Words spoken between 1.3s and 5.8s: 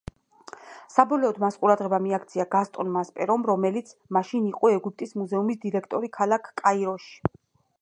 მას ყურადღება მიაქცია გასტონ მასპერომ, რომელიც მაშინ იყო ეგვიპტის მუზეუმის